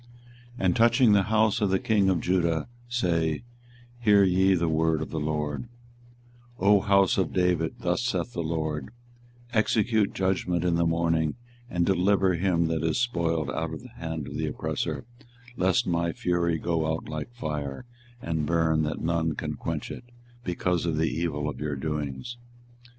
24:021:011 0.55 0.65
And 0.65 0.75
touching 0.75 1.11
the 1.11 1.21
house 1.25 1.61
of 1.61 1.69
the 1.69 1.77
king 1.77 2.09
of 2.09 2.21
Judah, 2.21 2.67
say, 2.89 3.43
Hear 3.99 4.23
ye 4.23 4.55
the 4.55 4.67
word 4.67 4.99
of 5.03 5.11
the 5.11 5.19
LORD; 5.19 5.69
24:021:012 6.59 6.67
O 6.71 6.79
house 6.79 7.17
of 7.19 7.31
David, 7.33 7.75
thus 7.81 8.01
saith 8.01 8.33
the 8.33 8.41
LORD; 8.41 8.89
Execute 9.53 10.15
judgment 10.15 10.63
in 10.65 10.73
the 10.73 10.87
morning, 10.87 11.35
and 11.69 11.85
deliver 11.85 12.33
him 12.33 12.65
that 12.65 12.83
is 12.83 12.97
spoiled 12.99 13.51
out 13.51 13.75
of 13.75 13.83
the 13.83 13.89
hand 13.89 14.25
of 14.25 14.37
the 14.37 14.47
oppressor, 14.47 15.05
lest 15.55 15.85
my 15.85 16.11
fury 16.13 16.57
go 16.57 16.91
out 16.91 17.07
like 17.07 17.31
fire, 17.35 17.85
and 18.23 18.47
burn 18.47 18.81
that 18.81 19.01
none 19.01 19.35
can 19.35 19.53
quench 19.53 19.91
it, 19.91 20.05
because 20.43 20.87
of 20.87 20.97
the 20.97 21.11
evil 21.11 21.47
of 21.47 21.59
your 21.59 21.75
doings. 21.75 22.37